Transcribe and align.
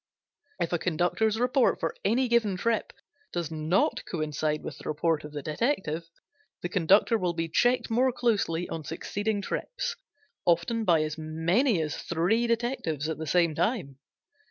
If 0.59 0.73
a 0.73 0.79
conductor's 0.79 1.39
report 1.39 1.79
for 1.79 1.95
any 2.03 2.27
given 2.27 2.57
trip 2.57 2.91
does 3.31 3.51
not 3.51 4.03
coincide 4.09 4.63
with 4.63 4.79
the 4.79 4.89
report 4.89 5.23
of 5.23 5.31
the 5.31 5.43
detective 5.43 6.09
the 6.63 6.69
conductor 6.69 7.19
will 7.19 7.33
be 7.33 7.47
checked 7.47 7.91
more 7.91 8.11
closely 8.11 8.67
on 8.67 8.83
succeeding 8.83 9.43
trips, 9.43 9.95
often 10.43 10.85
by 10.85 11.03
as 11.03 11.19
many 11.19 11.79
as 11.83 11.97
three 12.01 12.47
detectives 12.47 13.09
at 13.09 13.19
the 13.19 13.27
same 13.27 13.53
time. 13.53 13.99